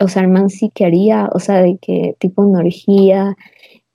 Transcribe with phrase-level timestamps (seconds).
[0.00, 3.36] o sea, el man sí quería, o sea, de que tipo una orgía,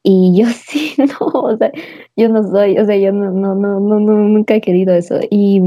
[0.04, 1.72] y yo sí, no, o sea,
[2.16, 5.20] yo no soy, o sea, yo no, no, no, no, nunca he querido eso.
[5.30, 5.62] Y,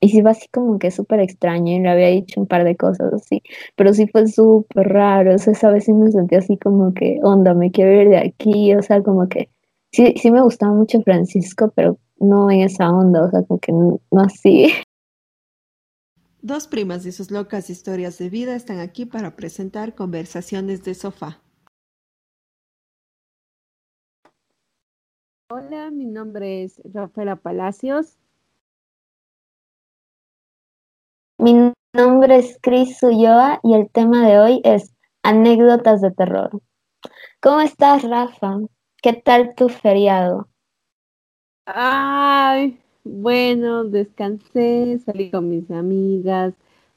[0.00, 2.76] y sí fue así como que súper extraño y le había dicho un par de
[2.76, 3.42] cosas así,
[3.76, 7.54] pero sí fue súper raro, o sea, vez sí me sentí así como que, onda,
[7.54, 9.48] me quiero ir de aquí, o sea, como que
[9.92, 13.72] sí, sí me gustaba mucho Francisco, pero no en esa onda, o sea, como que
[13.72, 14.72] no, no así.
[16.44, 21.40] Dos primas y sus locas historias de vida están aquí para presentar conversaciones de sofá.
[25.48, 28.18] Hola, mi nombre es Rafaela Palacios.
[31.38, 36.60] Mi nombre es Cris Ulloa y el tema de hoy es anécdotas de terror.
[37.40, 38.58] ¿Cómo estás, Rafa?
[39.00, 40.48] ¿Qué tal tu feriado?
[41.66, 46.54] Ay, bueno, descansé, salí con mis amigas,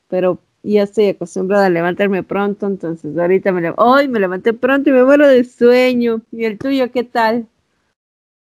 [0.07, 4.93] pero ya estoy acostumbrada a levantarme pronto, entonces ahorita me hoy me levanté pronto y
[4.93, 6.21] me muero de sueño.
[6.31, 7.47] ¿Y el tuyo qué tal?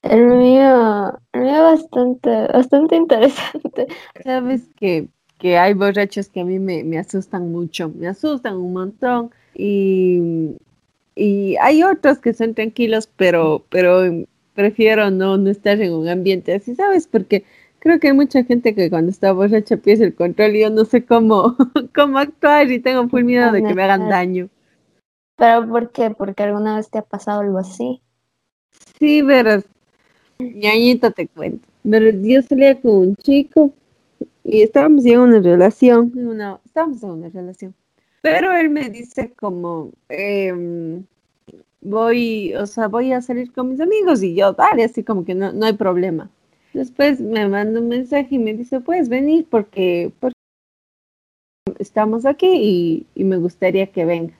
[0.04, 3.88] El mío, el mío bastante, bastante interesante.
[4.24, 5.08] Sabes que,
[5.40, 10.58] que hay borrachos que a mí me, me asustan mucho, me asustan un montón y,
[11.16, 14.04] y hay otros que son tranquilos, pero, pero
[14.56, 17.08] prefiero no, no estar en un ambiente así, ¿sabes?
[17.08, 17.44] Porque
[17.80, 20.86] creo que hay mucha gente que cuando está borracha pierde el control y yo no
[20.86, 21.56] sé cómo,
[21.96, 24.50] cómo actuar y tengo full miedo de que me hagan daño.
[25.38, 26.10] ¿Pero por qué?
[26.12, 28.02] ¿Porque alguna vez te ha pasado algo así?
[28.98, 29.62] Sí, pero
[30.40, 31.68] ñañita te cuento.
[31.84, 33.72] Pero yo salía con un chico
[34.44, 37.76] y estábamos en una relación, una, estábamos en una relación.
[38.22, 40.52] Pero él me dice como, eh,
[41.86, 45.36] voy, o sea, voy a salir con mis amigos y yo, dale, así como que
[45.36, 46.30] no, no hay problema.
[46.74, 50.36] Después me manda un mensaje y me dice, puedes venir porque, porque
[51.80, 54.38] estamos aquí y, y me gustaría que vengas.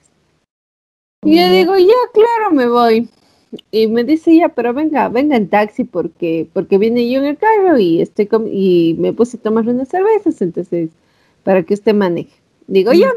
[1.24, 3.08] Y yo digo, ya, claro, me voy.
[3.70, 7.38] Y me dice, ya, pero venga, venga en taxi porque, porque viene yo en el
[7.38, 10.90] carro y estoy y me puse a tomar unas cervezas, entonces,
[11.42, 12.36] para que usted maneje.
[12.66, 13.12] Digo, ya.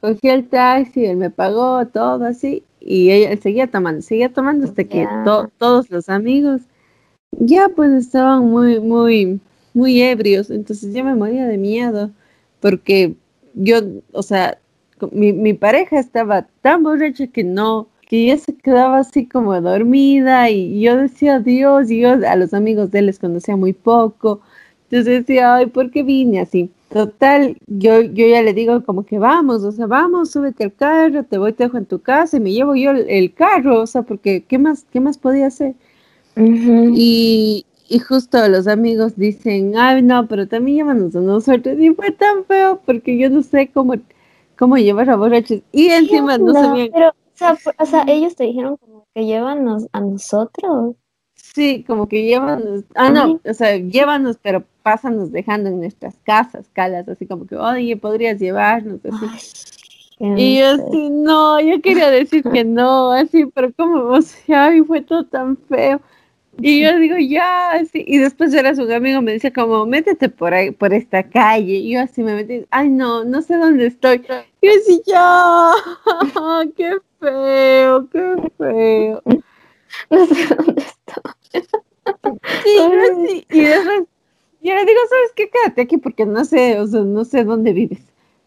[0.00, 4.84] Cogí el taxi, él me pagó todo así, y ella seguía tomando, seguía tomando hasta
[4.84, 5.06] que
[5.58, 6.62] todos los amigos
[7.32, 9.40] ya pues estaban muy, muy,
[9.74, 12.10] muy ebrios, entonces yo me moría de miedo,
[12.60, 13.14] porque
[13.54, 13.78] yo,
[14.12, 14.58] o sea,
[15.12, 20.48] mi, mi pareja estaba tan borracha que no, que ella se quedaba así como dormida
[20.50, 24.40] y yo decía Dios y yo a los amigos de él les conocía muy poco.
[24.84, 26.70] Entonces decía, ay, ¿por qué vine así?
[26.88, 31.22] Total, yo, yo ya le digo como que vamos, o sea, vamos, súbete al carro,
[31.22, 34.02] te voy, te dejo en tu casa y me llevo yo el, carro, o sea,
[34.02, 35.74] porque ¿qué más, qué más podía hacer?
[36.36, 41.78] y, y justo los amigos dicen, ay, no, pero también llévanos a nosotros.
[41.78, 43.94] Y fue tan feo porque yo no sé cómo,
[44.58, 45.62] cómo llevar a borrachos.
[45.72, 46.90] Y encima no sabían.
[46.92, 47.12] Pero,
[47.78, 50.96] o sea, ellos te dijeron como que llévanos a nosotros.
[51.58, 56.70] Sí, como que llévanos, ah, no, o sea, llévanos, pero pásanos dejando en nuestras casas,
[56.72, 59.00] calas, así como que, oye, podrías llevarnos,
[60.20, 64.82] y yo así, no, yo quería decir que no, así, pero como, o sea, y
[64.82, 66.00] fue todo tan feo.
[66.60, 70.54] Y yo digo, ya, así, y después era su amigo, me dice como, métete por
[70.54, 74.24] ahí, por esta calle, y yo así me metí, ay no, no sé dónde estoy.
[74.60, 75.72] Y yo así, ya,
[76.76, 79.22] qué feo, qué feo.
[80.10, 81.37] No sé dónde estoy.
[82.64, 84.04] Sí, y después
[84.60, 85.50] yo le digo, ¿sabes qué?
[85.50, 88.00] Quédate aquí porque no sé, o sea, no sé dónde vives.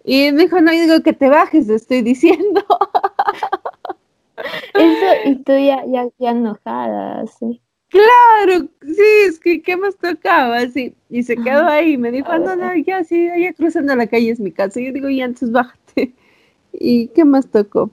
[0.03, 2.65] Y me dijo, no, yo digo que te bajes, estoy diciendo.
[4.73, 7.61] Eso, y tú ya, ya, ya enojada, sí.
[7.89, 10.65] Claro, sí, es que ¿qué más tocaba?
[10.67, 14.07] Sí, y se quedó ahí y me dijo, no, no, ya, sí, allá cruzando la
[14.07, 14.79] calle es mi casa.
[14.79, 16.13] Y yo digo, ya, entonces bájate.
[16.73, 17.91] ¿Y qué más tocó?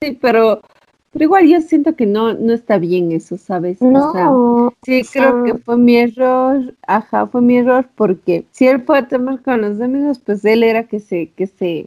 [0.00, 0.62] Sí, pero
[1.10, 3.80] pero igual yo siento que no, no está bien eso, ¿sabes?
[3.80, 4.74] No.
[4.82, 9.42] sí, creo que fue mi error, ajá, fue mi error porque si él puede tomar
[9.42, 11.86] con los amigos, pues él era que se, que se,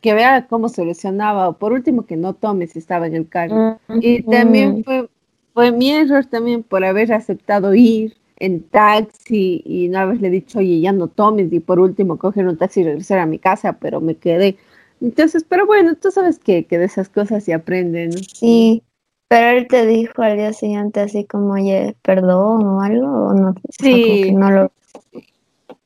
[0.00, 3.78] que vea cómo solucionaba, o por último que no tome si estaba en el carro.
[4.00, 5.08] Y también fue,
[5.54, 10.80] fue mi error también por haber aceptado ir en taxi y no haberle dicho, oye,
[10.80, 14.00] ya no tomes, y por último coger un taxi y regresar a mi casa, pero
[14.00, 14.56] me quedé
[15.00, 18.12] entonces, pero bueno, tú sabes que, que de esas cosas se aprenden.
[18.12, 18.82] Sí,
[19.28, 23.54] pero él te dijo al día siguiente así como, oye, perdón o algo, o no.
[23.80, 24.72] Sí, no lo...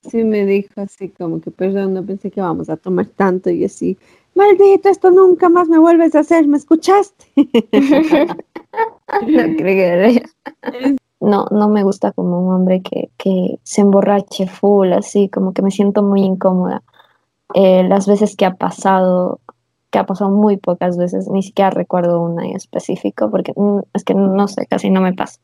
[0.03, 3.64] sí me dijo así como que, perdón, no pensé que vamos a tomar tanto y
[3.64, 3.99] así,
[4.35, 7.25] maldito, esto nunca más me vuelves a hacer, ¿me escuchaste?
[9.26, 10.23] no creeré.
[11.20, 15.62] No, no me gusta como un hombre que, que se emborrache full, así como que
[15.62, 16.82] me siento muy incómoda
[17.54, 19.40] eh, las veces que ha pasado,
[19.90, 24.04] que ha pasado muy pocas veces, ni siquiera recuerdo una en específico, porque mm, es
[24.04, 25.40] que no sé, casi no me pasa.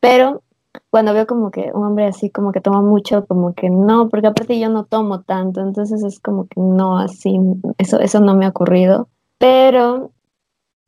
[0.00, 0.42] Pero
[0.90, 4.28] cuando veo como que un hombre así como que toma mucho, como que no, porque
[4.28, 7.38] aparte yo no tomo tanto, entonces es como que no, así,
[7.78, 9.08] eso, eso no me ha ocurrido.
[9.38, 10.12] Pero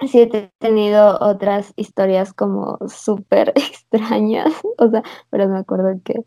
[0.06, 6.24] sí he tenido otras historias como súper extrañas, o sea, pero me acuerdo que,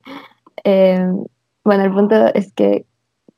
[0.63, 1.07] eh,
[1.63, 2.85] bueno, el punto es que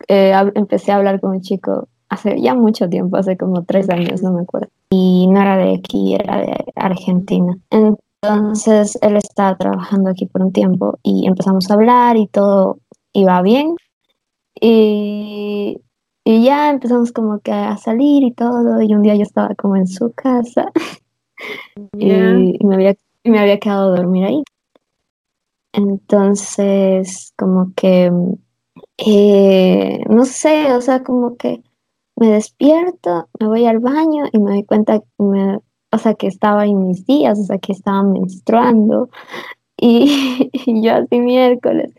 [0.08, 4.22] eh, empecé a hablar con un chico hace ya mucho tiempo, hace como tres años,
[4.22, 7.58] no me acuerdo, y no era de aquí, era de Argentina.
[7.70, 12.80] Entonces él estaba trabajando aquí por un tiempo y empezamos a hablar y todo
[13.14, 13.76] iba bien.
[14.62, 15.82] Y
[16.26, 19.76] y ya empezamos como que a salir y todo, y un día yo estaba como
[19.76, 20.72] en su casa
[21.98, 22.06] y,
[22.66, 22.96] me, había,
[23.26, 24.44] me había quedado a dormir ahí.
[25.74, 28.12] Entonces, como que,
[28.98, 31.64] eh, no sé, o sea, como que
[32.16, 35.60] me despierto, me voy al baño y me doy cuenta, me,
[35.92, 39.10] o sea, que estaba en mis días, o sea, que estaba menstruando
[39.78, 41.92] y, y yo así miércoles.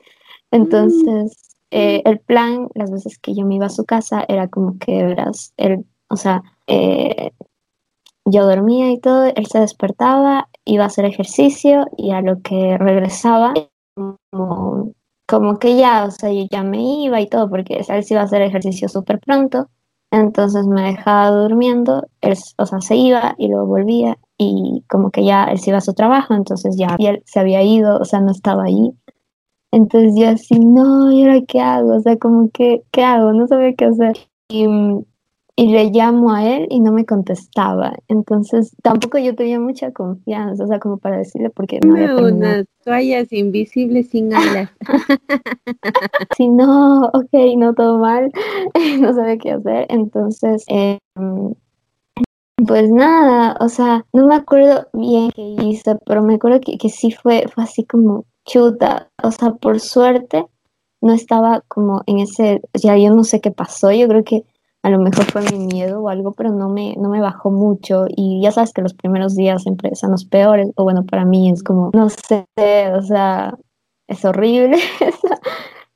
[0.50, 0.56] Mm.
[0.56, 4.78] Entonces, eh, el plan, las veces que yo me iba a su casa, era como
[4.78, 7.32] que, verás, él, o sea, eh,
[8.24, 12.78] yo dormía y todo, él se despertaba, iba a hacer ejercicio y a lo que
[12.78, 13.54] regresaba,
[14.30, 14.92] como,
[15.26, 18.20] como que ya, o sea, yo ya me iba y todo, porque él se iba
[18.20, 19.68] a hacer ejercicio súper pronto,
[20.10, 25.24] entonces me dejaba durmiendo, él, o sea, se iba y luego volvía y como que
[25.24, 28.04] ya él se iba a su trabajo, entonces ya y él se había ido, o
[28.04, 28.92] sea, no estaba ahí.
[29.72, 31.96] Entonces yo así, no, ¿y ahora qué hago?
[31.96, 33.32] O sea, como que, ¿qué hago?
[33.32, 34.16] No sabía qué hacer.
[34.48, 34.66] Y,
[35.56, 37.94] y le llamo a él y no me contestaba.
[38.08, 42.66] Entonces tampoco yo tenía mucha confianza, o sea, como para decirle porque no había unas
[42.84, 44.70] toallas invisibles sin alas.
[46.36, 48.32] sí, no, ok, no todo mal,
[49.00, 49.86] no sabía qué hacer.
[49.90, 51.54] Entonces, em,
[52.66, 56.88] pues nada, o sea, no me acuerdo bien qué hice, pero me acuerdo que, que
[56.88, 60.46] sí fue, fue así como chuta, o sea, por suerte
[61.00, 64.44] no estaba como en ese, ya yo no sé qué pasó, yo creo que
[64.84, 68.04] a lo mejor fue mi miedo o algo, pero no me, no me bajó mucho
[68.06, 71.50] y ya sabes que los primeros días siempre son los peores, o bueno, para mí
[71.50, 72.44] es como, no sé,
[72.92, 73.56] o sea,
[74.08, 75.40] es horrible esa,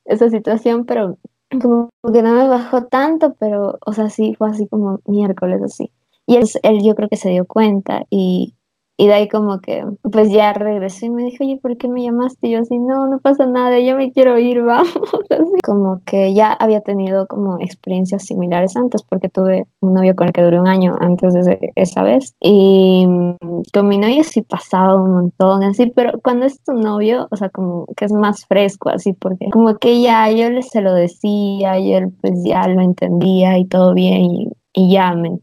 [0.07, 1.19] esa situación, pero
[1.61, 5.93] como que no me bajó tanto, pero, o sea, sí, fue así como miércoles así.
[6.27, 8.55] Y él, él yo creo que se dio cuenta y,
[9.01, 12.03] y de ahí como que, pues ya regresó y me dijo, oye, ¿por qué me
[12.03, 12.49] llamaste?
[12.49, 14.91] Y yo así, no, no pasa nada, yo me quiero ir, vamos.
[15.31, 20.27] Así como que ya había tenido como experiencias similares antes, porque tuve un novio con
[20.27, 22.35] el que duré un año antes de esa vez.
[22.41, 23.07] Y
[23.73, 27.51] con mi novio sí pasaba un montón, así, pero cuando es tu novio, o sea,
[27.51, 31.79] como que es más fresco, así, porque como que ya yo le se lo decía
[31.79, 35.39] y él pues ya lo entendía y todo bien y, y ya me,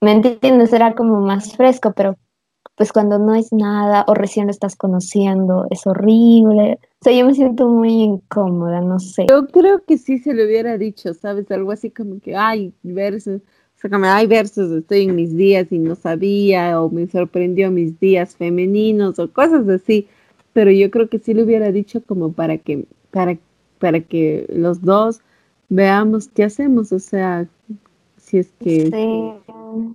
[0.00, 2.16] me entiendes, era como más fresco, pero
[2.76, 6.78] pues cuando no es nada o recién lo estás conociendo, es horrible.
[7.00, 9.26] O sea, yo me siento muy incómoda, no sé.
[9.28, 11.50] Yo creo que sí se le hubiera dicho, ¿sabes?
[11.50, 13.40] Algo así como que, ay, versos,
[13.76, 17.98] o sea, ay, versos, estoy en mis días y no sabía, o me sorprendió mis
[17.98, 20.06] días femeninos, o cosas así.
[20.52, 23.38] Pero yo creo que sí le hubiera dicho como para que, para,
[23.78, 25.20] para que los dos
[25.70, 27.48] veamos qué hacemos, o sea,
[28.26, 28.90] si es que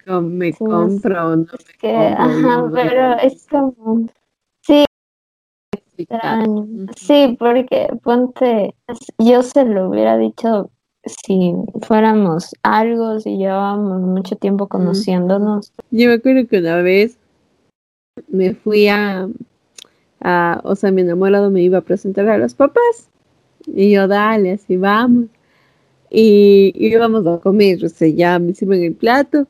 [0.08, 1.46] me compro o no
[1.84, 4.08] me Ajá, pero es como...
[4.62, 4.86] Sí,
[6.96, 8.74] sí, porque ponte,
[9.18, 10.70] yo se lo hubiera dicho
[11.04, 15.74] si fuéramos algo, si llevábamos mucho tiempo conociéndonos.
[15.92, 17.18] Yo me acuerdo que una vez
[18.30, 19.28] me fui a,
[20.22, 23.10] a, o sea, mi enamorado me iba a presentar a los papás
[23.68, 25.28] y yo, dale, así vamos
[26.12, 29.48] y, íbamos a comer, o sea, ya me sirven el plato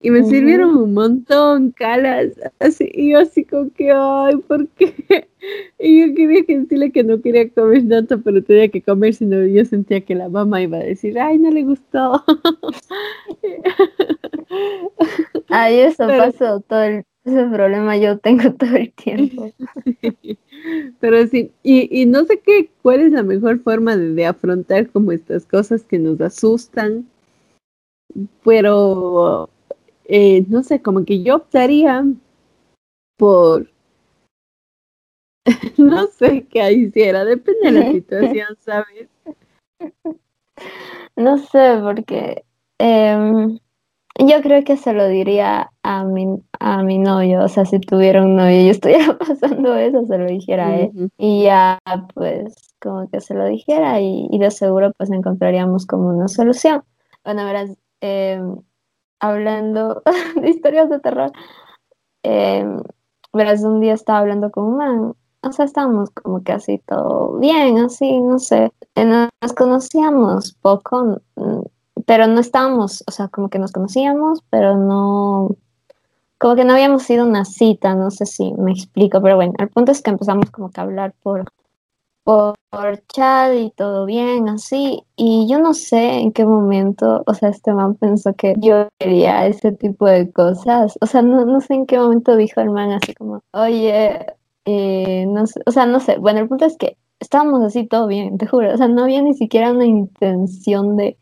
[0.00, 2.28] y me sirvieron un montón, calas,
[2.60, 5.28] así, y yo así como que, ay, ¿por qué?
[5.78, 9.64] Y yo quería decirle que no quería comer tanto, pero tenía que comer, sino yo
[9.64, 12.24] sentía que la mamá iba a decir, ay, no le gustó.
[15.48, 19.50] Ay, eso pasó todo el, ese problema yo tengo todo el tiempo.
[21.00, 25.12] Pero sí, y, y, no sé qué, cuál es la mejor forma de, afrontar como
[25.12, 27.06] estas cosas que nos asustan,
[28.44, 29.48] pero
[30.08, 32.04] eh, no sé, como que yo optaría
[33.16, 33.70] por,
[35.78, 39.08] no sé qué hiciera, depende de la situación, ¿sabes?
[41.14, 42.44] No sé, porque
[42.78, 43.58] em,
[44.18, 46.26] yo creo que se lo diría a mi,
[46.58, 50.26] a mi novio, o sea, si tuviera un novio y estuviera pasando eso, se lo
[50.26, 51.10] dijera a él.
[51.16, 51.78] Y ya,
[52.14, 56.82] pues, como que se lo dijera y, de seguro, pues, encontraríamos como una solución.
[57.24, 58.56] Bueno, verás, em,
[59.20, 60.02] hablando
[60.36, 61.32] de historias de terror,
[62.22, 62.82] em,
[63.32, 67.38] verás, un día estaba hablando con un man, o sea, estábamos como que así todo
[67.38, 71.20] bien, así, no sé, eh, nos conocíamos poco,
[72.06, 75.56] pero no estábamos, o sea, como que nos conocíamos, pero no
[76.38, 79.68] como que no habíamos sido una cita, no sé si me explico, pero bueno, el
[79.68, 81.44] punto es que empezamos como que a hablar por,
[82.28, 87.48] por, chat y todo bien, así, y yo no sé en qué momento, o sea,
[87.48, 91.72] este man pensó que yo quería ese tipo de cosas, o sea, no, no sé
[91.72, 94.26] en qué momento dijo el man así como, oye,
[94.66, 98.06] eh, no sé, o sea, no sé, bueno, el punto es que estábamos así todo
[98.06, 101.16] bien, te juro, o sea, no había ni siquiera una intención de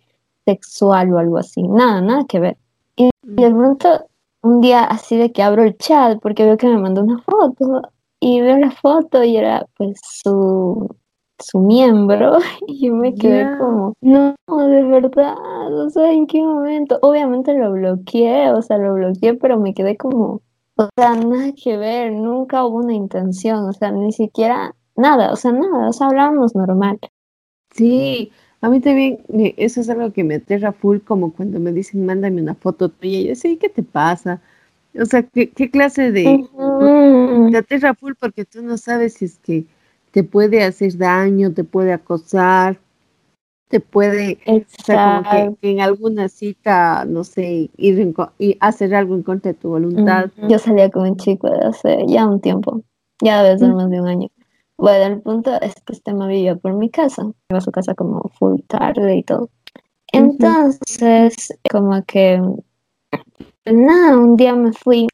[0.44, 2.56] sexual o algo así, nada, nada que ver.
[2.96, 4.06] Y, y de pronto
[4.42, 7.82] un día así de que abro el chat porque veo que me mandó una foto
[8.20, 10.88] y veo la foto y era pues su,
[11.38, 15.37] su miembro y yo me quedé como, no, de verdad,
[15.73, 16.99] o sea, ¿en qué momento?
[17.02, 20.42] Obviamente lo bloqueé, o sea, lo bloqueé, pero me quedé como,
[20.76, 25.37] o sea, nada que ver, nunca hubo una intención, o sea, ni siquiera nada, o
[25.37, 26.99] sea, nada, o sea, hablábamos normal.
[27.75, 29.18] Sí, a mí también
[29.56, 33.18] eso es algo que me aterra full, como cuando me dicen, mándame una foto tuya.
[33.18, 34.40] Y yo, sí, ¿qué te pasa?
[34.99, 36.46] O sea, ¿qué, clase de...
[37.50, 39.64] Te aterra full porque tú no sabes si es que
[40.11, 42.78] te puede hacer daño, te puede acosar,
[43.69, 44.38] te puede...
[44.47, 49.52] O sea, como que, en alguna cita, no sé, ir y hacer algo en contra
[49.52, 50.31] de tu voluntad.
[50.49, 52.83] Yo salía con un chico de hace ya un tiempo,
[53.23, 54.28] ya debe ser más de un año.
[54.78, 57.23] Bueno, el punto es que este me vivía por mi casa.
[57.49, 59.49] Iba a su casa como full tarde y todo.
[60.12, 62.40] Entonces, como que,
[63.64, 65.09] nada, un día me fui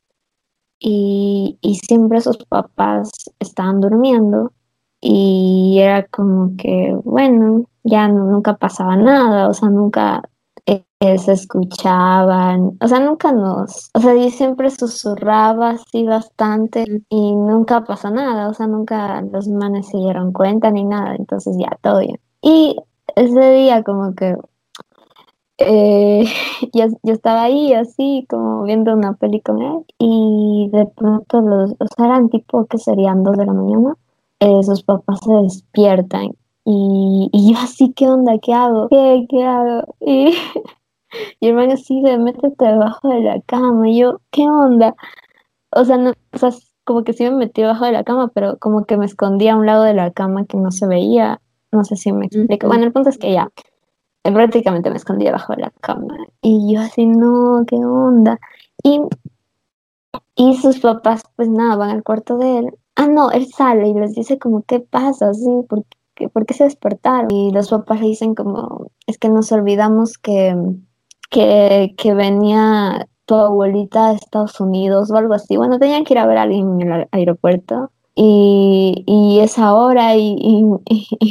[0.82, 4.52] y, y siempre sus papás estaban durmiendo
[5.00, 10.22] y era como que, bueno, ya nunca pasaba nada, o sea, nunca
[11.18, 17.82] se escuchaban, o sea, nunca nos, o sea, yo siempre susurraba así bastante y nunca
[17.84, 22.00] pasó nada, o sea, nunca los manes se dieron cuenta ni nada, entonces ya, todo
[22.00, 22.20] bien.
[22.40, 22.76] Y
[23.16, 24.36] ese día como que
[25.66, 26.24] eh,
[26.72, 31.86] yo, estaba ahí así como viendo una peli con él y de pronto los, o
[31.96, 33.96] sea, eran tipo que serían dos de la mañana,
[34.40, 36.32] eh, sus papás se despiertan
[36.64, 38.38] y, y yo así, ¿qué onda?
[38.38, 38.88] ¿Qué hago?
[38.88, 39.94] ¿Qué, qué hago?
[40.00, 40.34] Y
[41.40, 43.88] Y el man así de métete debajo de la cama.
[43.88, 44.94] Y yo, ¿qué onda?
[45.70, 46.50] O sea, no, o sea,
[46.84, 49.56] como que sí me metí debajo de la cama, pero como que me escondía a
[49.56, 51.40] un lado de la cama que no se veía.
[51.70, 52.66] No sé si me explico.
[52.66, 53.50] Bueno, el punto es que ya,
[54.22, 56.16] prácticamente me escondí debajo de la cama.
[56.40, 58.38] Y yo así, no, ¿qué onda?
[58.82, 59.00] Y,
[60.36, 62.78] y sus papás, pues nada, van al cuarto de él.
[62.96, 65.32] Ah, no, él sale y les dice como, ¿qué pasa?
[65.34, 65.84] Sí, ¿por
[66.32, 67.30] ¿por qué se despertaron?
[67.32, 70.54] Y los papás le dicen como, es que nos olvidamos que
[71.32, 75.56] que, venía tu abuelita de Estados Unidos o algo así.
[75.56, 77.90] Bueno, tenían que ir a ver a alguien en el aeropuerto.
[78.14, 80.42] Y, y esa hora y,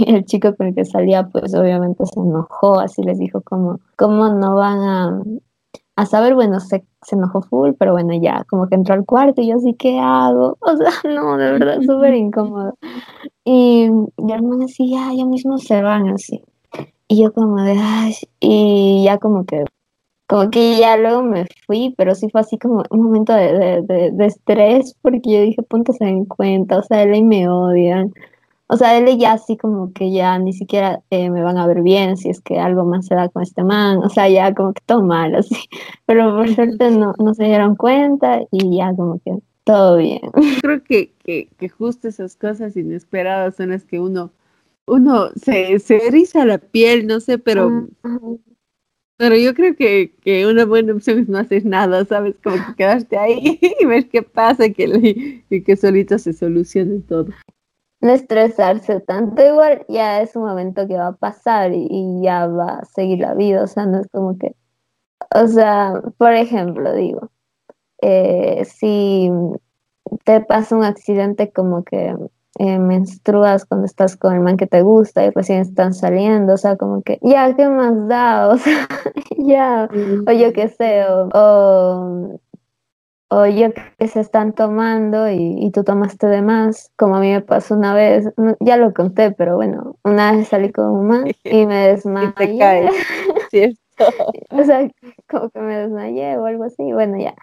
[0.07, 4.29] el chico con el que salía pues obviamente se enojó, así les dijo como, ¿cómo
[4.29, 4.79] no van
[5.95, 6.33] a, saber?
[6.33, 9.57] Bueno, se, se enojó full, pero bueno, ya como que entró al cuarto y yo
[9.57, 10.57] así, ¿qué hago?
[10.61, 12.75] O sea, no, de verdad, súper incómodo.
[13.45, 16.43] Y, mi hermano así, ya, ya mismo se van así.
[17.07, 19.65] Y yo como de, ay, y ya como que
[20.31, 23.83] como que ya luego me fui, pero sí fue así como un momento de,
[24.13, 28.13] de, estrés porque yo dije, punto se den cuenta, o sea, él y me odian.
[28.67, 31.81] O sea, él ya así como que ya ni siquiera eh, me van a ver
[31.81, 34.71] bien si es que algo más se da con este man, o sea, ya como
[34.71, 35.55] que todo mal, así.
[36.05, 40.21] Pero por suerte no, no se dieron cuenta y ya como que todo bien.
[40.61, 44.31] Creo que, que, que justo esas cosas inesperadas son las que uno,
[44.87, 47.89] uno se, se eriza la piel, no sé, pero...
[49.21, 52.33] Pero yo creo que, que, una buena opción es no hacer nada, ¿sabes?
[52.43, 57.27] Como que quedarte ahí y ver qué pasa que, y que solito se solucione todo.
[57.99, 62.79] No estresarse tanto, igual ya es un momento que va a pasar y, ya va
[62.79, 64.55] a seguir la vida, o sea, no es como que,
[65.35, 67.29] o sea, por ejemplo, digo,
[68.01, 69.29] eh, si
[70.23, 72.15] te pasa un accidente como que
[72.59, 76.57] eh, menstruas cuando estás con el man que te gusta y recién están saliendo, o
[76.57, 78.49] sea, como que, ya, ¿qué más da?
[78.51, 78.87] O sea,
[79.37, 79.89] ya,
[80.27, 82.37] o yo qué sé, o,
[83.29, 87.41] o, yo que se están tomando y, tú tomaste de más, como a mí me
[87.41, 88.25] pasó una vez,
[88.59, 92.29] ya lo conté, pero bueno, una vez salí con un man y me desmayé.
[92.29, 92.91] y te caes,
[93.49, 93.79] ¿cierto?
[94.49, 94.89] o sea,
[95.29, 97.33] como que me desmayé o algo así, bueno, ya.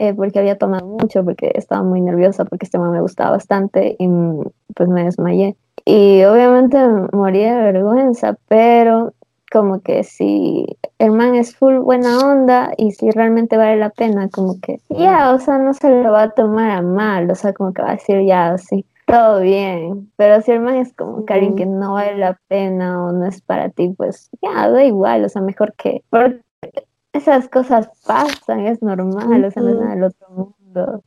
[0.00, 3.96] Eh, porque había tomado mucho, porque estaba muy nerviosa, porque este man me gustaba bastante
[3.98, 5.56] y mm, pues me desmayé.
[5.84, 6.78] Y obviamente
[7.12, 9.12] moría de vergüenza, pero
[9.52, 10.64] como que si
[10.98, 15.34] el man es full buena onda y si realmente vale la pena, como que ya,
[15.34, 17.90] o sea, no se lo va a tomar a mal, o sea, como que va
[17.90, 21.66] a decir ya, sí, todo bien, pero si el man es como que alguien que
[21.66, 25.42] no vale la pena o no es para ti, pues ya, da igual, o sea,
[25.42, 26.40] mejor que, porque
[27.12, 31.02] esas cosas pasan, es normal, o sea, no es nada del otro mundo.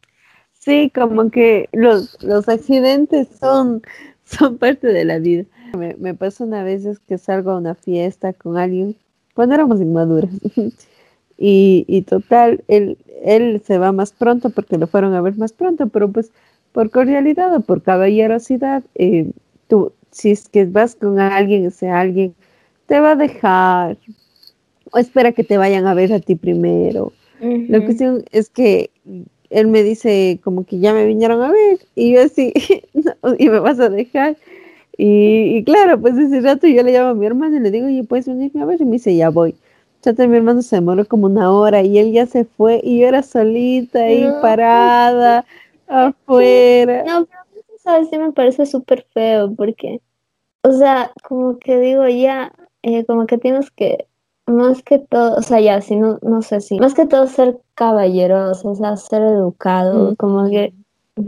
[0.54, 3.82] Sí, como que los, los accidentes son,
[4.24, 5.46] son parte de la vida.
[5.78, 8.96] Me, me pasa una vez es que salgo a una fiesta con alguien
[9.34, 10.32] cuando éramos inmaduras.
[11.38, 15.54] y, y total, él, él se va más pronto porque lo fueron a ver más
[15.54, 16.32] pronto, pero pues
[16.72, 19.32] por cordialidad o por caballerosidad, eh,
[19.68, 22.36] tú, si es que vas con alguien, ese alguien
[22.88, 23.98] te va a dejar
[24.94, 27.12] o espera que te vayan a ver a ti primero.
[27.42, 28.90] La cuestión es que
[29.50, 32.54] él me dice como que ya me vinieron a ver y yo así,
[33.38, 34.38] y me vas a dejar.
[34.98, 38.04] Y, claro, pues ese rato yo le llamo a mi hermano y le digo, oye,
[38.04, 38.80] ¿puedes venirme a ver?
[38.80, 39.56] Y me dice, ya voy.
[40.02, 43.08] Chate, mi hermano se demoró como una hora y él ya se fue y yo
[43.08, 45.46] era solita ahí parada
[45.88, 47.04] afuera.
[47.06, 50.02] No, pero sabes, sí me parece súper feo porque,
[50.62, 54.06] o sea, como que digo ya, eh, como que tienes que,
[54.46, 57.58] más que todo, o sea, ya, si no, no sé si, más que todo ser
[57.76, 60.74] caballeroso, o sea, ser educado, como que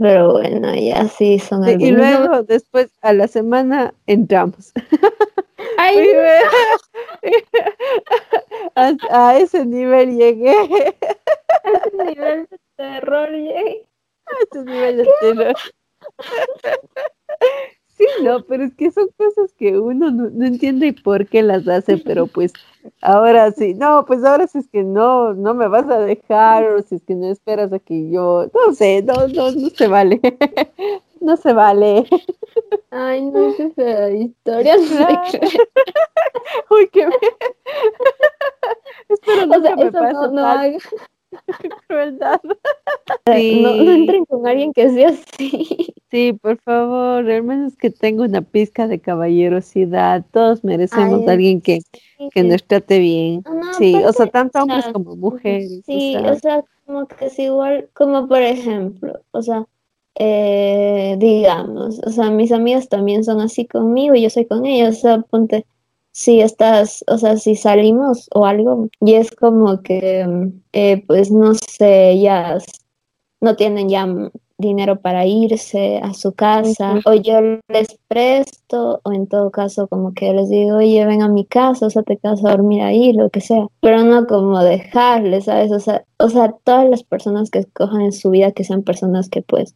[0.00, 4.72] pero bueno, ya sí son sí, Y luego, después, a la semana, entramos.
[5.78, 6.08] Ay,
[8.74, 10.50] a, a, ese nivel llegué.
[10.50, 13.86] A ese nivel de terror llegué.
[14.26, 15.54] A ese nivel de terror.
[18.26, 21.98] No, pero es que son cosas que uno no, no, entiende por qué las hace,
[21.98, 22.52] pero pues
[23.00, 26.82] ahora sí, no, pues ahora si es que no, no me vas a dejar o
[26.82, 30.20] si es que no esperas a que yo, no sé, no, no, no se vale,
[31.20, 32.06] no se vale.
[32.90, 34.76] Ay, no, qué fea historia.
[36.70, 37.08] Uy, qué
[39.08, 40.78] Espero no o sea, me pase no, no haga.
[41.88, 42.40] Crueldad.
[43.26, 43.60] Sí.
[43.62, 45.94] No, no entren con alguien que sea así.
[46.10, 50.24] Sí, por favor, al menos que tenga una pizca de caballerosidad.
[50.30, 52.28] Todos merecemos Ay, a alguien que, sí.
[52.32, 53.42] que nos trate bien.
[53.44, 55.82] No, Sí, o sea, tanto o hombres sea, como mujeres.
[55.84, 59.66] Sí, o sea, o sea, como que es igual, como por ejemplo, o sea,
[60.18, 64.98] eh, digamos, o sea, mis amigas también son así conmigo y yo soy con ellas,
[64.98, 65.66] o sea, ponte,
[66.18, 71.30] si estás, o sea, si salimos o algo, y es como que, mm, eh, pues
[71.30, 72.66] no sé, ya s-
[73.42, 74.06] no tienen ya
[74.58, 80.14] dinero para irse a su casa, o yo les presto, o en todo caso como
[80.14, 83.12] que les digo, oye, ven a mi casa, o sea, te quedas a dormir ahí,
[83.12, 85.70] lo que sea, pero no como dejarles, ¿sabes?
[85.72, 89.28] O sea, o sea, todas las personas que escojan en su vida que sean personas
[89.28, 89.74] que pues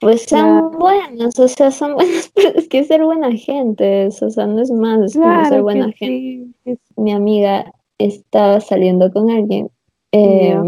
[0.00, 0.70] pues sean Claro.
[0.78, 4.70] buenas, o sea, son buenas, pero es que ser buena gente, o sea, no es
[4.70, 6.52] más, es como ser buena gente.
[6.64, 6.78] sí.
[6.96, 9.70] Mi amiga estaba saliendo con alguien,
[10.12, 10.58] eh,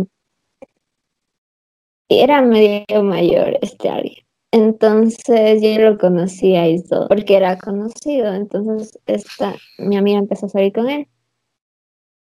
[2.08, 4.24] y era medio mayor este alguien.
[4.50, 8.32] Entonces yo lo conocía y todo, porque era conocido.
[8.34, 11.06] Entonces esta, mi amiga empezó a salir con él.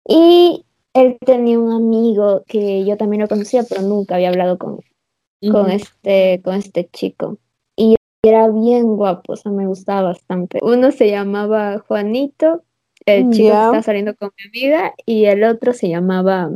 [0.07, 4.79] Y él tenía un amigo que yo también lo conocía, pero nunca había hablado con,
[5.51, 7.37] con este, con este chico.
[7.75, 10.59] Y era bien guapo, o sea, me gustaba bastante.
[10.61, 12.63] Uno se llamaba Juanito,
[13.05, 16.49] el chico que estaba saliendo con mi amiga, y el otro se llamaba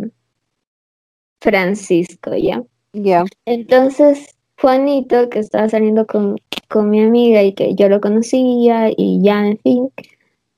[1.42, 2.64] Francisco, ¿ya?
[2.94, 3.26] Ya.
[3.46, 6.38] Entonces, Juanito, que estaba saliendo con,
[6.70, 9.92] con mi amiga y que yo lo conocía, y ya, en fin,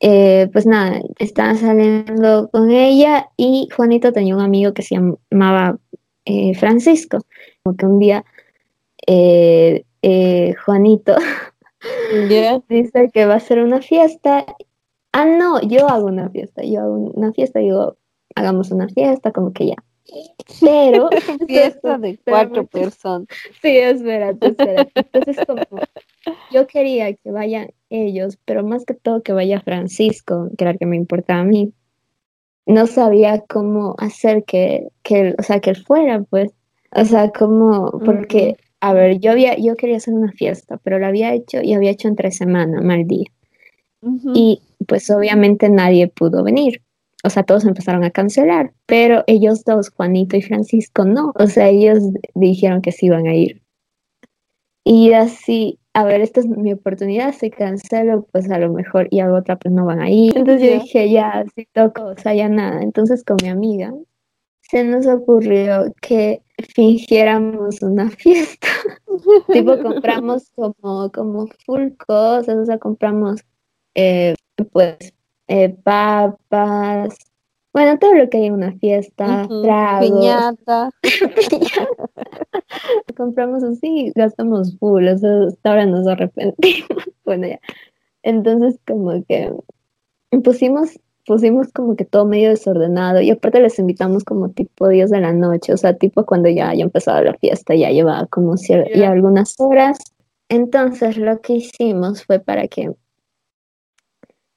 [0.01, 5.77] eh, pues nada, estaba saliendo con ella y Juanito tenía un amigo que se llamaba
[6.29, 7.19] eh, Francisco.
[7.63, 8.23] Como que un día
[9.07, 11.15] eh, eh, Juanito
[12.29, 12.61] Ya.
[12.69, 14.45] dice que va a hacer una fiesta.
[15.11, 17.97] Ah, no, yo hago una fiesta, yo hago una fiesta, digo,
[18.35, 19.75] hagamos una fiesta, como que ya.
[20.59, 21.09] Pero,
[21.47, 23.27] Fiesta de cuatro personas.
[23.61, 24.91] Sí, espérate, espérate.
[24.95, 25.61] Entonces, como
[26.51, 30.79] yo quería que vayan ellos, pero más que todo que vaya Francisco, que era el
[30.79, 31.73] que me importaba a mí.
[32.69, 36.51] No sabía cómo hacer que, que él, o sea, que él fuera, pues.
[36.95, 41.07] O sea, como, porque, a ver, yo había, yo quería hacer una fiesta, pero la
[41.07, 43.27] había hecho y había hecho entre semana, mal día.
[44.33, 46.81] Y pues obviamente nadie pudo venir.
[47.23, 51.33] O sea, todos empezaron a cancelar, pero ellos dos, Juanito y Francisco, no.
[51.35, 51.99] O sea, ellos
[52.35, 53.61] dijeron que sí iban a ir.
[54.85, 59.19] Y así, a ver, esta es mi oportunidad, si cancelo, pues a lo mejor y
[59.19, 60.37] a otra pues no van a ir.
[60.37, 62.81] Entonces yo dije, ya, si toco, o sea, ya nada.
[62.81, 63.93] Entonces con mi amiga
[64.61, 66.41] se nos ocurrió que
[66.73, 68.69] fingiéramos una fiesta.
[69.51, 73.41] tipo, compramos como, como full cosas, o sea, compramos
[73.93, 74.35] eh,
[74.71, 75.13] pues
[75.49, 77.13] eh, papas,
[77.73, 80.09] bueno, todo lo que hay en una fiesta, tragos.
[80.09, 80.91] Piñata.
[83.17, 86.89] compramos así, gastamos full, o sea, hasta ahora nos arrepentimos.
[87.25, 87.59] bueno, ya.
[88.23, 89.53] Entonces, como que
[90.43, 95.21] pusimos pusimos como que todo medio desordenado y aparte les invitamos como tipo días de
[95.21, 99.11] la noche, o sea, tipo cuando ya haya empezado la fiesta, ya llevaba como ya
[99.11, 99.99] algunas horas.
[100.49, 102.93] Entonces lo que hicimos fue para que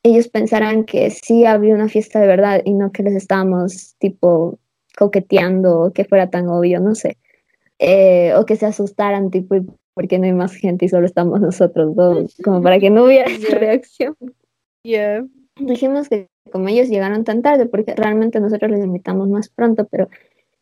[0.02, 4.58] ellos pensaran que sí había una fiesta de verdad y no que les estábamos tipo
[4.96, 7.18] coqueteando o que fuera tan obvio, no sé.
[7.84, 9.56] Eh, o que se asustaran tipo
[9.94, 13.24] porque no hay más gente y solo estamos nosotros dos, como para que no hubiera
[13.30, 14.16] esa reacción.
[14.84, 15.26] Yeah.
[15.58, 20.08] Dijimos que como ellos llegaron tan tarde, porque realmente nosotros les invitamos más pronto, pero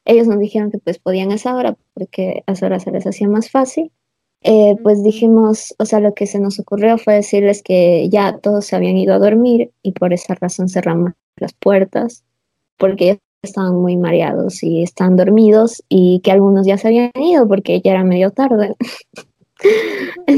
[0.06, 3.06] ellos nos dijeron que pues podían a esa hora, porque a esa hora se les
[3.06, 3.92] hacía más fácil.
[4.42, 8.64] Eh, pues dijimos, o sea, lo que se nos ocurrió fue decirles que ya todos
[8.64, 12.24] se habían ido a dormir y por esa razón cerramos las puertas,
[12.78, 17.48] porque ellos estaban muy mareados y estaban dormidos y que algunos ya se habían ido
[17.48, 18.74] porque ya era medio tarde.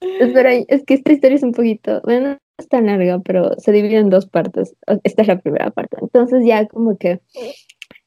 [0.00, 3.98] Entonces, es que esta historia es un poquito, bueno, es tan larga, pero se divide
[3.98, 4.74] en dos partes.
[5.04, 5.98] Esta es la primera parte.
[6.00, 7.20] Entonces ya como que,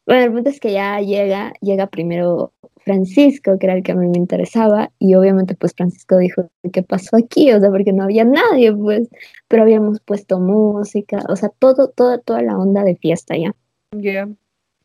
[0.05, 2.53] bueno, el punto es que ya llega, llega primero
[2.85, 6.83] Francisco, que era el que a mí me interesaba, y obviamente pues Francisco dijo, ¿qué
[6.83, 7.51] pasó aquí?
[7.51, 9.09] O sea, porque no había nadie, pues,
[9.49, 13.53] pero habíamos puesto música, o sea, todo, todo, toda la onda de fiesta ya.
[13.91, 14.29] Yeah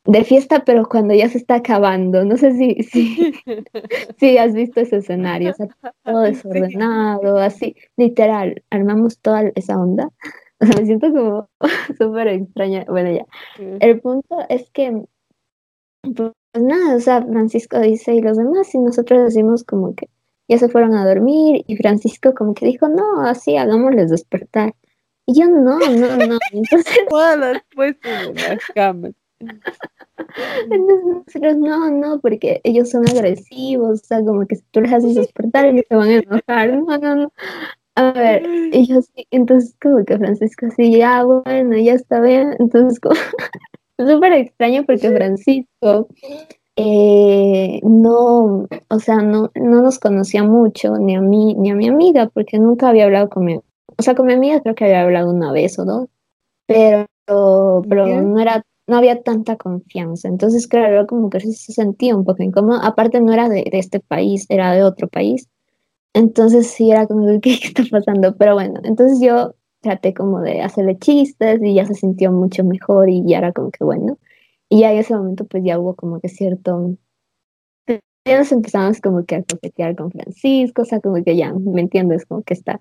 [0.05, 2.25] de fiesta, pero cuando ya se está acabando.
[2.25, 3.33] No sé si, si,
[4.19, 5.69] si has visto ese escenario, o sea,
[6.03, 10.11] todo desordenado, así, literal, armamos toda esa onda.
[10.61, 11.49] O sea, me siento como
[11.99, 12.85] súper extraña.
[12.89, 13.27] Bueno, ya.
[13.81, 15.05] El punto es que,
[16.03, 20.09] pues nada, o sea, Francisco dice y los demás, y nosotros decimos como que
[20.49, 24.75] ya se fueron a dormir, y Francisco como que dijo, no, así, hagámosles despertar.
[25.27, 26.39] Y yo, no, no, no.
[26.53, 29.13] Entonces, las puesto en las camas.
[30.71, 35.15] Entonces no, no, porque ellos son agresivos, o sea, como que si tú les haces
[35.15, 37.33] despertar, ellos se van a enojar, no, no, no.
[37.97, 43.01] A ver, ellos sí, entonces como que Francisco así, ya bueno, ya está bien, entonces
[43.01, 43.15] como,
[44.07, 46.09] súper extraño porque Francisco
[46.77, 51.89] eh, no, o sea, no, no nos conocía mucho, ni a mí, ni a mi
[51.89, 55.03] amiga, porque nunca había hablado con mi, o sea, con mi amiga creo que había
[55.03, 56.09] hablado una vez o dos,
[56.67, 60.29] pero, pero no era no había tanta confianza.
[60.29, 62.81] Entonces, claro, como que se sentía un poco incómodo.
[62.83, 65.49] Aparte, no era de, este país, era de otro país.
[66.13, 68.37] Entonces, sí, era como, ¿qué, ¿qué está pasando?
[68.37, 73.09] Pero bueno, entonces yo traté como de hacerle chistes y ya se sintió mucho mejor
[73.09, 74.19] y ya era como que bueno.
[74.69, 76.97] Y ya en ese momento, pues ya hubo como que cierto.
[78.27, 81.81] Ya nos empezamos como que a coquetear con Francisco, o sea, como que ya, ¿me
[81.81, 82.27] entiendes?
[82.27, 82.81] Como que está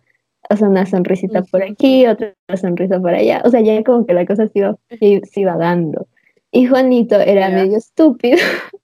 [0.50, 4.14] o sea, una sonrisita por aquí, otra sonrisa por allá, o sea, ya como que
[4.14, 6.08] la cosa se iba, se iba dando.
[6.52, 8.38] Y Juanito era medio estúpido.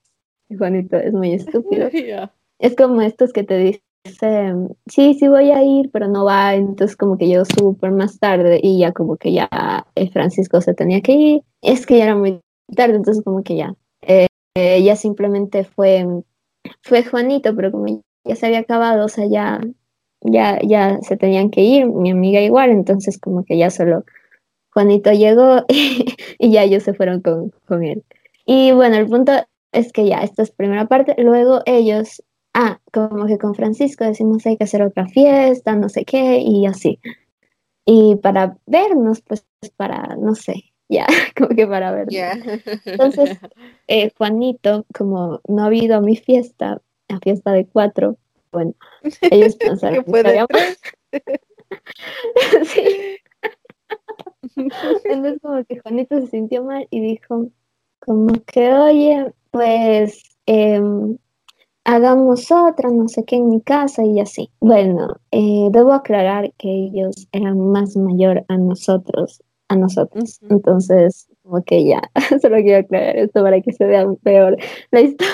[0.58, 1.90] Juanito es muy estúpido.
[2.58, 3.82] Es como estos que te dicen,
[4.88, 8.60] sí, sí voy a ir, pero no va, entonces como que yo súper más tarde
[8.62, 9.50] y ya como que ya
[9.96, 11.42] el Francisco se tenía que ir.
[11.62, 12.40] Es que ya era muy
[12.76, 13.76] tarde, entonces como que ya.
[14.02, 16.06] Eh, ya simplemente fue,
[16.82, 19.60] fue Juanito, pero como ya se había acabado, o sea, ya
[20.26, 24.04] ya, ya se tenían que ir, mi amiga igual, entonces como que ya solo
[24.74, 28.04] Juanito llegó y, ya ellos se fueron con, con, él.
[28.46, 29.34] Y bueno, el punto
[29.72, 32.24] es que ya, esta es primera parte, luego ellos,
[32.56, 36.66] ah, como que con Francisco decimos hay que hacer otra fiesta, no sé qué, y
[36.66, 37.00] así.
[37.86, 41.06] Y para vernos, pues para, no sé, ya,
[41.38, 42.16] como que para vernos.
[42.86, 43.38] Entonces,
[43.88, 48.18] eh, Juanito, como no ha habido a mi fiesta, la fiesta de cuatro,
[48.52, 48.74] bueno,
[49.30, 50.46] ellos pensaron que puede
[52.66, 53.18] sí.
[55.04, 57.50] Entonces como que Juanito se sintió mal y dijo
[58.00, 61.18] como que, oye, pues em,
[61.86, 64.50] hagamos otra, no sé qué, en mi casa y así.
[64.60, 70.40] Bueno, eh, debo aclarar que ellos eran más mayor a nosotros, a nosotros.
[70.50, 72.02] Entonces, como que ya,
[72.42, 74.58] solo quiero aclarar esto para que se vea peor
[74.92, 75.32] la historia.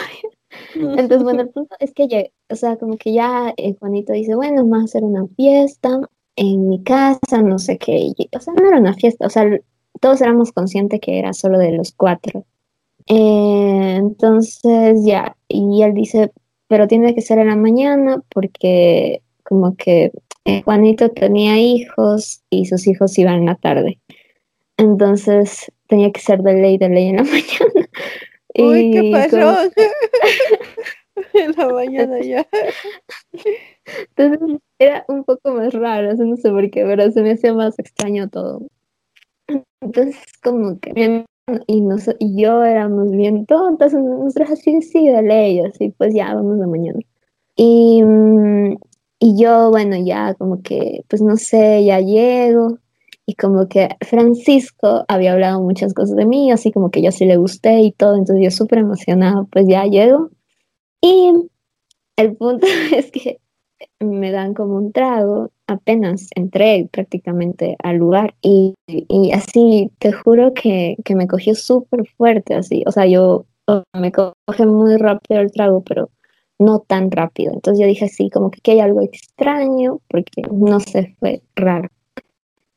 [0.76, 4.36] Entonces, bueno, el punto es que, ya, o sea, como que ya eh, Juanito dice,
[4.36, 6.02] bueno, vamos a hacer una fiesta
[6.36, 8.12] en mi casa, no sé qué.
[8.36, 9.46] o sea, no era una fiesta, o sea,
[10.02, 12.46] todos éramos conscientes que era solo de los cuatro.
[13.08, 16.32] Eh, entonces, ya, y él dice,
[16.72, 20.14] pero tiene que ser en la mañana porque como que
[20.46, 24.00] eh, Juanito tenía hijos y sus hijos iban en la tarde.
[24.78, 27.90] Entonces tenía que ser de ley, de ley en la mañana.
[28.58, 29.70] Uy, qué pasó.
[31.34, 32.48] en la mañana ya.
[34.16, 37.78] Entonces era un poco más raro, no sé por qué, pero se me hacía más
[37.80, 38.62] extraño todo.
[39.82, 41.26] Entonces, como que mi
[41.68, 46.34] y, nos, y yo éramos bien tontas, nosotros así, sí, de ley, así, pues ya
[46.34, 47.00] vamos de mañana.
[47.56, 48.78] Y, mm,
[49.20, 52.80] y yo, bueno, ya como que, pues no sé, ya llego.
[53.26, 57.26] Y como que Francisco había hablado muchas cosas de mí, así como que yo sí
[57.26, 60.32] le gusté y todo, entonces yo súper emocionada, pues ya llego.
[61.02, 61.32] Y
[62.18, 63.40] el punto es que
[64.00, 70.54] me dan como un trago, apenas entré prácticamente al lugar y, y así, te juro
[70.54, 73.46] que, que me cogió súper fuerte, así, o sea, yo
[73.94, 76.10] me coge muy rápido el trago, pero
[76.60, 77.54] no tan rápido.
[77.54, 81.90] Entonces yo dije así, como que aquí hay algo extraño, porque no sé, fue raro.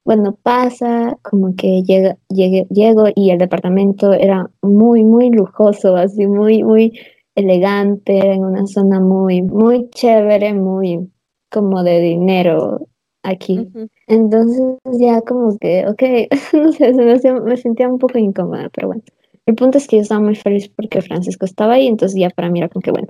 [0.05, 6.27] Bueno, pasa, como que llega, llegué, llego y el departamento era muy, muy lujoso, así,
[6.27, 6.99] muy, muy
[7.35, 11.11] elegante, en una zona muy, muy chévere, muy
[11.55, 12.89] como de dinero
[13.23, 13.61] aquí.
[13.61, 13.89] Ujú.
[14.09, 16.03] Entonces ya como que, ok,
[16.53, 19.03] no sé, me, me sentía un poco incómoda, pero bueno.
[19.47, 22.51] El punto es que yo estaba muy feliz porque Francisco estaba ahí, entonces ya para
[22.51, 23.09] mí era como que bueno.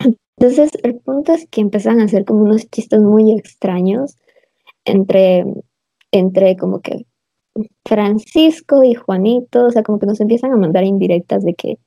[0.38, 4.16] Entonces el punto es que empezaron a hacer como unos chistes muy extraños
[4.84, 5.44] entre,
[6.12, 7.06] entre como que
[7.84, 11.78] Francisco y Juanito, o sea, como que nos empiezan a mandar indirectas de que,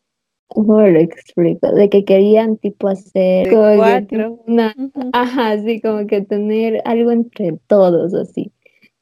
[0.54, 1.72] ¿cómo lo explico?
[1.72, 4.44] De que querían tipo hacer como cuatro.
[4.48, 4.76] una.
[5.14, 8.52] Ajá, sí, como que tener algo entre todos, así.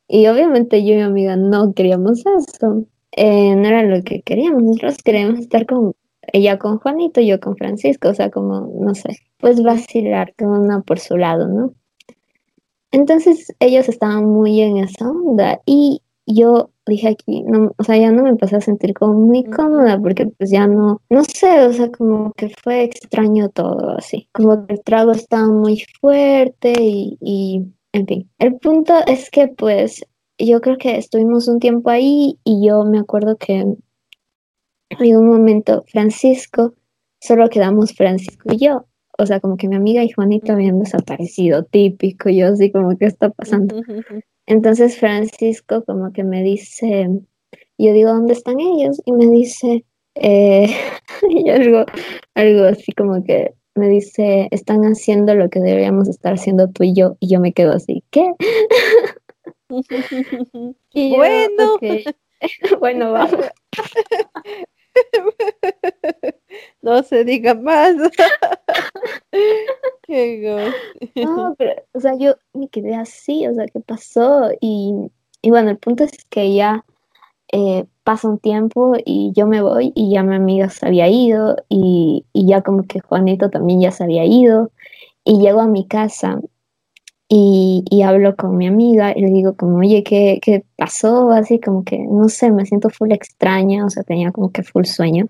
[0.07, 2.85] Y obviamente yo y mi amiga no queríamos eso.
[3.12, 4.63] Eh, no era lo que queríamos.
[4.63, 5.93] Nosotros queríamos estar con
[6.31, 10.81] ella con Juanito, yo con Francisco, o sea, como, no sé, pues vacilar cada una
[10.81, 11.73] por su lado, ¿no?
[12.91, 16.01] Entonces ellos estaban muy en esa onda y
[16.36, 20.00] yo dije aquí, no, o sea, ya no me empecé a sentir como muy cómoda
[20.00, 24.65] porque pues ya no, no sé, o sea, como que fue extraño todo así, como
[24.65, 27.63] que el trago estaba muy fuerte y, y
[27.94, 30.04] en fin, el punto es que pues
[30.38, 33.65] yo creo que estuvimos un tiempo ahí y yo me acuerdo que
[34.89, 36.74] en un momento Francisco,
[37.22, 38.86] solo quedamos Francisco y yo.
[39.18, 43.06] O sea, como que mi amiga y Juanito habían desaparecido, típico, yo así como, ¿qué
[43.06, 43.82] está pasando?
[44.49, 47.07] Entonces Francisco como que me dice,
[47.77, 48.99] yo digo, ¿dónde están ellos?
[49.05, 49.85] Y me dice,
[50.15, 50.67] eh,
[51.29, 51.85] y algo,
[52.33, 56.95] algo así como que me dice, están haciendo lo que deberíamos estar haciendo tú y
[56.95, 57.15] yo.
[57.19, 58.33] Y yo me quedo así, ¿qué?
[60.93, 61.77] Y yo, Bueno.
[62.79, 63.45] Bueno, vamos.
[66.82, 67.96] No se diga más.
[70.04, 70.74] Qué
[71.15, 74.50] No, pero, o sea, yo me quedé así, o sea, ¿qué pasó?
[74.60, 74.94] Y,
[75.42, 76.86] y bueno, el punto es que ya
[77.52, 81.58] eh, pasa un tiempo y yo me voy y ya mi amiga se había ido
[81.68, 84.72] y, y ya como que Juanito también ya se había ido
[85.24, 86.39] y llego a mi casa
[87.28, 91.30] y, y hablo con mi amiga y le digo como, oye, ¿qué, qué pasó?
[91.30, 94.86] Así como que, no sé, me siento full extraña, o sea, tenía como que full
[94.86, 95.28] sueño.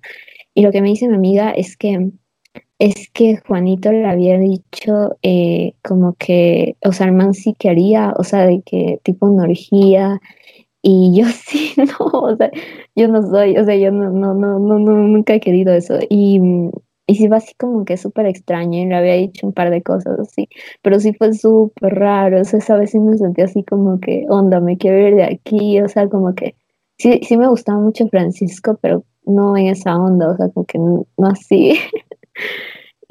[0.60, 2.12] Y lo que me dice mi amiga es que
[2.80, 8.14] es que Juanito le había dicho eh, como que, o sea, el man sí quería,
[8.18, 10.20] o sea, de que tipo una orgía,
[10.82, 12.52] y yo sí, no, o sea,
[12.94, 15.98] yo no soy, o sea, yo no, no, no, no, nunca he querido eso.
[16.10, 16.42] Y,
[17.08, 19.82] y sí fue así como que súper extraño, y le había dicho un par de
[19.82, 20.50] cosas así,
[20.82, 24.60] pero sí fue súper raro, o sea, vez sí me sentí así como que, onda,
[24.60, 26.56] me quiero ir de aquí, o sea, como que
[26.98, 30.80] sí, sí me gustaba mucho Francisco, pero no en esa onda, o sea, como que
[30.80, 31.80] no, así.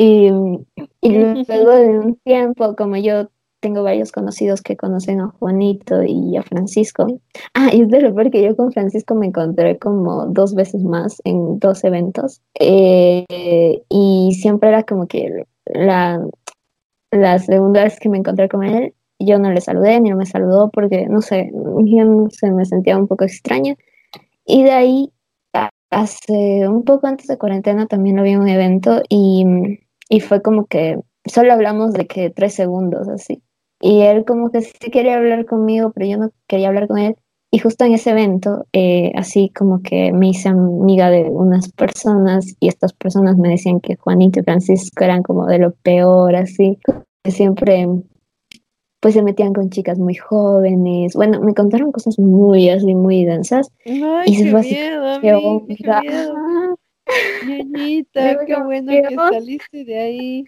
[0.01, 3.29] Y, luego de un tiempo, como yo
[3.61, 7.07] tengo varios conocidos que conocen a Juanito y a Francisco.
[7.55, 10.85] Ah, y es de lo peor que yo con Francisco me encontré como dos veces
[10.85, 12.41] más en dos eventos.
[12.61, 13.27] Eh,
[13.89, 16.25] y siempre era como que la,
[17.11, 20.27] la segunda vez que me encontré con él, yo no le saludé ni no me
[20.27, 23.75] saludó porque, no sé, yo sé, me sentía un poco extraña.
[24.45, 25.13] Y de ahí,
[25.91, 29.45] hace un poco antes de cuarentena, también en un evento y,
[30.09, 33.43] y fue como que solo hablamos de que tres segundos así.
[33.81, 37.17] Y él como que sí quería hablar conmigo, pero yo no quería hablar con él.
[37.51, 42.55] Y justo en ese evento, eh, así como que me hice amiga de unas personas
[42.61, 46.79] y estas personas me decían que Juanito y Francisco eran como de lo peor, así,
[47.25, 47.89] que siempre
[49.01, 51.15] pues se metían con chicas muy jóvenes.
[51.15, 53.71] Bueno, me contaron cosas muy así, muy densas.
[53.87, 56.35] Ay, Y se qué fue así, miedo, Qué amiga, qué miedo.
[57.47, 60.45] Ñañita, qué bueno ¿qué que saliste de ahí.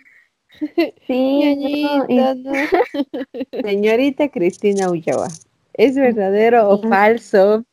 [1.06, 2.52] Sí, no, y Ñañita, no.
[3.62, 5.28] Señorita Cristina Ulloa,
[5.74, 7.64] ¿es verdadero o falso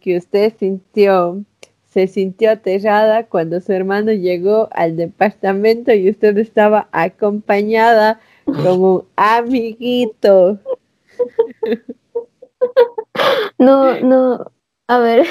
[0.00, 1.44] que usted sintió
[1.92, 8.20] se sintió aterrada cuando su hermano llegó al departamento y usted estaba acompañada
[8.52, 10.58] como un amiguito.
[13.58, 14.52] No, no,
[14.88, 15.26] a ver,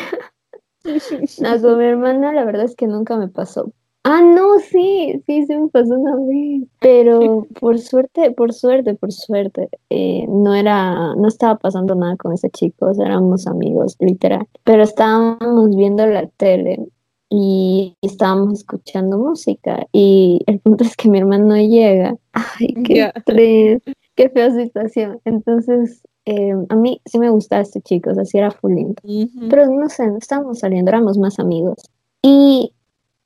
[1.42, 3.72] no, con hermana la verdad es que nunca me pasó.
[4.04, 9.12] Ah, no, sí, sí, se me pasó una vez, pero por suerte, por suerte, por
[9.12, 14.84] suerte, eh, no era, no estaba pasando nada con ese chico, éramos amigos, literal, pero
[14.84, 16.88] estábamos viendo la tele
[17.30, 23.94] y estábamos escuchando música y el punto es que mi hermano llega, ay, qué triste,
[24.16, 28.38] qué fea situación, entonces eh, a mí sí me gustaba este chico, o sea, sí
[28.38, 29.02] era full lindo.
[29.50, 31.78] Pero no sé, no estábamos saliendo, éramos más amigos.
[32.22, 32.74] Y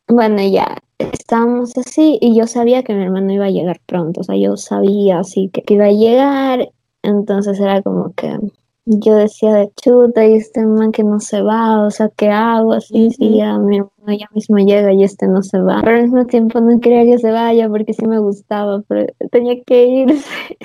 [0.07, 4.23] bueno, ya estábamos así y yo sabía que mi hermano iba a llegar pronto, o
[4.23, 6.69] sea, yo sabía así que, iba a llegar,
[7.01, 8.37] entonces era como que
[8.85, 12.73] yo decía de chuta y este man que no se va, o sea, ¿qué hago?
[12.73, 15.81] Así, si ya mi hermano ya mismo llega y este no se va.
[15.81, 19.61] Pero al mismo tiempo no quería que se vaya porque sí me gustaba, pero tenía
[19.63, 20.57] que irse.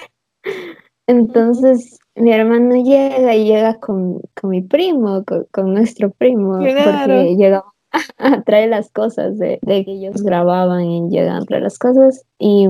[1.06, 7.64] Entonces mi hermano llega y llega con, mi primo, con, nuestro primo, porque llega
[8.18, 12.66] a traer las cosas de, que ellos grababan y llegan a traer las cosas y,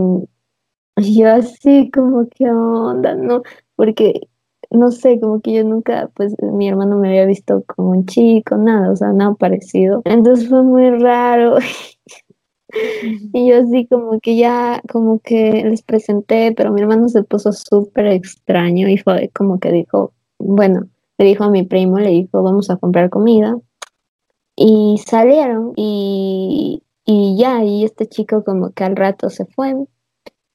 [0.97, 3.43] yo así como que onda, ¿no?
[3.77, 4.29] Porque
[4.71, 8.57] no sé, como que yo nunca, pues mi hermano me había visto como un chico,
[8.57, 10.03] nada, o sea, nada parecido.
[10.05, 11.57] Entonces fue muy raro.
[13.33, 17.51] Y yo así como que ya, como que les presenté, pero mi hermano se puso
[17.53, 22.43] súper extraño y fue como que dijo, bueno, le dijo a mi primo, le dijo,
[22.43, 23.57] vamos a comprar comida.
[24.55, 29.75] Y salieron y, y ya, y este chico como que al rato se fue.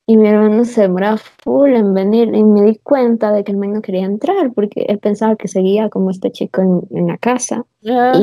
[0.06, 3.58] Y mi hermano se demoraba full en venir y me di cuenta de que el
[3.58, 7.18] man no quería entrar porque él pensaba que seguía como este chico en, en la
[7.18, 7.66] casa.
[7.88, 8.14] Ah.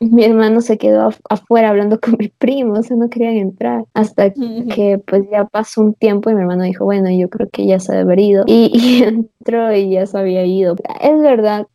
[0.00, 3.84] Y mi hermano se quedó afuera hablando con mi primo, o sea, no querían entrar.
[3.94, 7.66] Hasta que pues ya pasó un tiempo y mi hermano dijo, bueno, yo creo que
[7.66, 8.44] ya se ha ido.
[8.48, 10.76] Y, entró y ya se había ido.
[11.00, 11.66] Es verdad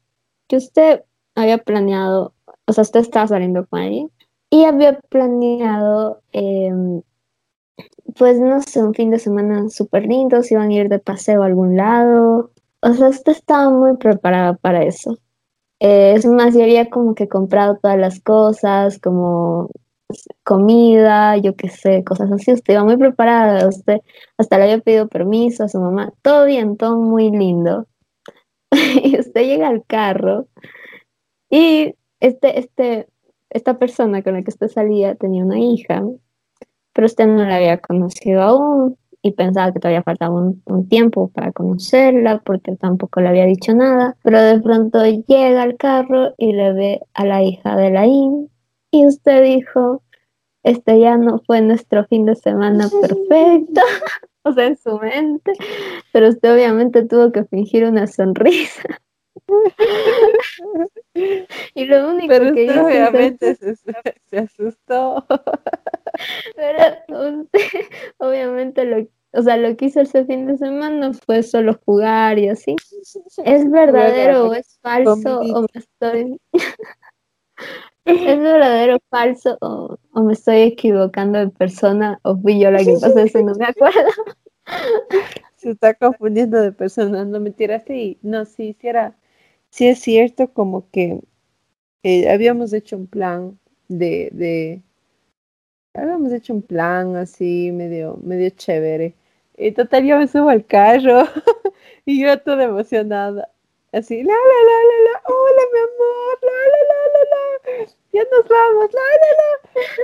[0.48, 1.04] que usted
[1.36, 2.34] había planeado,
[2.66, 4.12] o sea, usted estaba saliendo con alguien
[4.50, 7.02] y había planeado, em,
[8.18, 11.44] pues no sé, un fin de semana súper lindo, si iban a ir de paseo
[11.44, 12.52] a algún lado.
[12.82, 15.18] O sea, usted estaba muy preparada para eso.
[15.80, 19.70] Eh, es más, yo había como que comprado todas las cosas, como
[20.44, 22.54] comida, yo qué sé, cosas así.
[22.54, 24.02] Usted iba muy preparada, usted
[24.38, 26.14] hasta le había pedido permiso a su mamá.
[26.22, 27.88] Todo bien, todo muy lindo.
[29.04, 30.48] y usted llega al carro
[31.50, 33.08] y este, este,
[33.50, 36.04] esta persona con la que usted salía tenía una hija,
[36.94, 41.54] pero usted no la había conocido aún y pensaba que todavía faltaba un, tiempo para
[41.54, 46.74] conocerla porque tampoco le había dicho nada, pero de pronto llega al carro y le
[46.74, 48.50] ve a la hija de Laín
[48.92, 50.04] y usted dijo,
[50.64, 53.82] este ya no fue nuestro fin de semana perfecto,
[54.44, 55.54] o sea, en su mente,
[56.12, 58.84] pero usted obviamente tuvo que fingir una sonrisa.
[61.74, 65.26] y lo único que hizo obviamente se, se, asustó.
[66.56, 66.96] Pero
[68.18, 72.50] obviamente lo, o sea, lo que hizo ese fin de semana fue solo jugar y
[72.50, 72.76] así.
[73.44, 76.40] ¿Es verdadero o es falso o me estoy
[78.06, 83.18] ¿Es verdadero, falso o, me estoy equivocando de persona o fui yo la que pasó
[83.20, 84.10] eso no me acuerdo?
[85.56, 89.18] Se está confundiendo de persona, no mentira, sí, no, sí, sí era,
[89.70, 91.22] sí es cierto como que
[92.04, 94.82] eh, habíamos hecho un plan de, de,
[95.94, 99.14] habíamos hecho un plan así medio, medio chévere.
[99.58, 101.24] Y total yo me subo al carro
[102.06, 103.50] y yo toda emocionada.
[103.92, 107.44] Así, la, la, la, la, la, hola, mi amor, la, la, la, la, la,
[108.12, 109.50] ya nos vamos, la, la, la.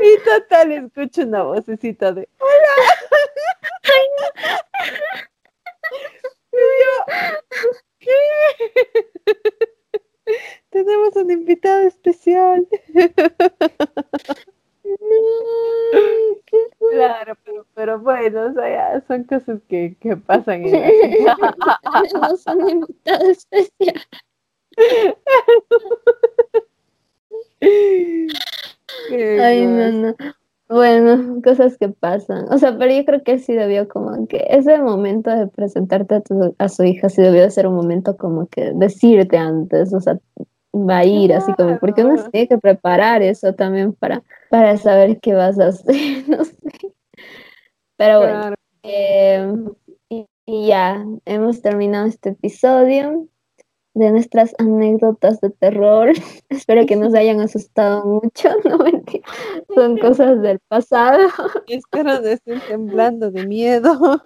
[0.06, 2.52] Y total, escucho una vocecita de, hola.
[6.52, 6.94] Y yo,
[8.00, 8.12] ¿qué?
[10.70, 12.68] Tenemos un invitado especial.
[16.92, 21.36] Claro, pero, pero bueno, o sea, son cosas que, que pasan en la
[22.14, 24.08] No son invitados especiales.
[29.42, 30.16] Ay, no, no.
[30.70, 32.46] Bueno, cosas que pasan.
[32.52, 36.22] O sea, pero yo creo que sí debió como que ese momento de presentarte a,
[36.22, 40.00] tu, a su hija sí debió de ser un momento como que decirte antes, o
[40.00, 40.20] sea,
[40.74, 45.20] va a ir, así como, porque uno tiene que preparar eso también para, para saber
[45.20, 45.96] qué vas a hacer,
[46.28, 46.56] no sé.
[47.98, 49.66] Pero bueno, em,
[50.10, 53.28] y, ya, hemos terminado este episodio.
[53.96, 56.14] de nuestras anécdotas de terror.
[56.50, 59.28] Espero que no se hayan asustado mucho, no mentira.
[59.76, 61.28] Son cosas del pasado.
[61.68, 64.22] Espero no estén temblando de miedo.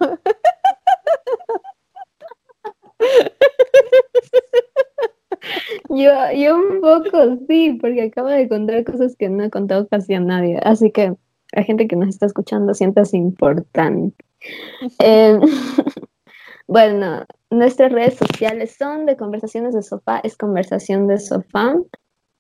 [5.90, 10.14] Yo, yo un poco sí, porque acabo de contar cosas que no he contado casi
[10.14, 10.60] a nadie.
[10.64, 11.16] Así que
[11.52, 14.16] la gente que nos está escuchando sientas importante.
[15.00, 15.40] Eh,
[16.68, 21.76] bueno, nuestras redes sociales son de Conversaciones de Sofá, es Conversación de Sofá.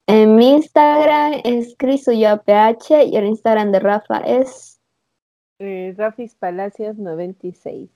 [0.07, 4.81] En mi Instagram es PH y el Instagram de Rafa es
[5.59, 7.89] eh, Rafis Palacios 96.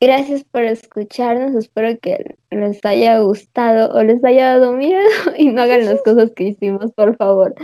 [0.00, 5.00] Gracias por escucharnos, espero que les haya gustado o les haya dado miedo
[5.36, 7.54] y no hagan las cosas que hicimos, por favor.